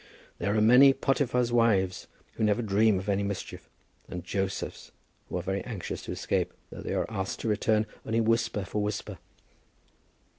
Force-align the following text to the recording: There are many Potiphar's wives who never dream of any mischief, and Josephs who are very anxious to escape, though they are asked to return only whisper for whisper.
There 0.39 0.55
are 0.57 0.61
many 0.61 0.93
Potiphar's 0.93 1.53
wives 1.53 2.07
who 2.33 2.43
never 2.43 2.63
dream 2.63 2.97
of 2.97 3.07
any 3.07 3.21
mischief, 3.21 3.69
and 4.09 4.23
Josephs 4.25 4.91
who 5.29 5.37
are 5.37 5.43
very 5.43 5.63
anxious 5.63 6.01
to 6.05 6.11
escape, 6.11 6.53
though 6.71 6.81
they 6.81 6.95
are 6.95 7.05
asked 7.07 7.39
to 7.41 7.47
return 7.47 7.85
only 8.03 8.19
whisper 8.19 8.65
for 8.65 8.81
whisper. 8.81 9.19